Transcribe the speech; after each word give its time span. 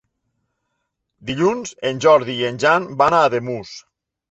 Dilluns 1.31 1.75
en 1.91 2.03
Jordi 2.07 2.39
i 2.41 2.49
en 2.51 2.59
Jan 2.65 2.91
van 3.05 3.21
a 3.21 3.23
Ademús. 3.31 3.79